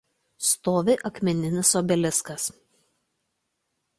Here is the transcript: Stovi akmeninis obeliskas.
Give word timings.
Stovi 0.45 0.95
akmeninis 1.09 1.71
obeliskas. 1.83 2.49